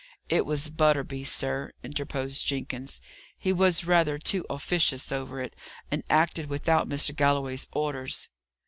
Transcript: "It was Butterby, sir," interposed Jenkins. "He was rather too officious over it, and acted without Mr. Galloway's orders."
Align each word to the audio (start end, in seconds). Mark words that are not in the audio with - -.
"It 0.29 0.47
was 0.47 0.71
Butterby, 0.71 1.25
sir," 1.25 1.73
interposed 1.83 2.47
Jenkins. 2.47 2.99
"He 3.37 3.53
was 3.53 3.85
rather 3.85 4.17
too 4.17 4.47
officious 4.49 5.11
over 5.11 5.39
it, 5.41 5.55
and 5.91 6.03
acted 6.09 6.47
without 6.47 6.89
Mr. 6.89 7.15
Galloway's 7.15 7.67
orders." 7.71 8.27